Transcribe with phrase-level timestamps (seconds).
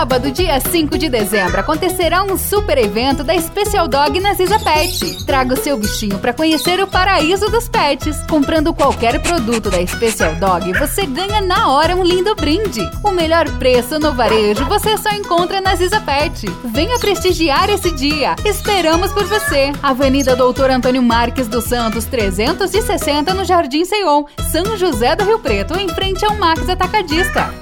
[0.00, 5.26] Sábado, dia 5 de dezembro, acontecerá um super evento da Special Dog na Pet.
[5.26, 8.16] Traga o seu bichinho para conhecer o paraíso dos pets.
[8.22, 12.80] Comprando qualquer produto da Special Dog, você ganha na hora um lindo brinde.
[13.04, 16.46] O melhor preço no varejo você só encontra na Ziza Pet.
[16.64, 18.36] Venha prestigiar esse dia.
[18.42, 19.70] Esperamos por você.
[19.82, 25.78] Avenida Doutor Antônio Marques dos Santos, 360 no Jardim Seion, São José do Rio Preto,
[25.78, 27.59] em frente ao Max Atacadista.